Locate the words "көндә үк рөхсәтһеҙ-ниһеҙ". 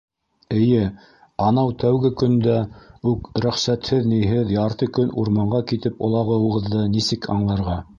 2.23-4.53